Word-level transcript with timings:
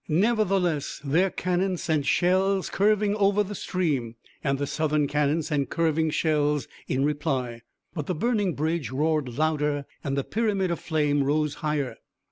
Nevertheless 0.07 0.99
their 1.03 1.29
cannon 1.29 1.77
sent 1.77 2.07
shells 2.07 2.71
curving 2.71 3.15
over 3.17 3.43
the 3.43 3.53
stream, 3.53 4.15
and 4.43 4.57
the 4.57 4.65
Southern 4.65 5.05
cannon 5.07 5.43
sent 5.43 5.69
curving 5.69 6.09
shells 6.09 6.67
in 6.87 7.05
reply. 7.05 7.61
But 7.93 8.07
the 8.07 8.15
burning 8.15 8.55
bridge 8.55 8.89
roared 8.89 9.29
louder 9.29 9.85
and 10.03 10.17
the 10.17 10.23
pyramid 10.23 10.71
of 10.71 10.79
flame 10.79 11.23
rose 11.23 11.53
higher. 11.61 11.97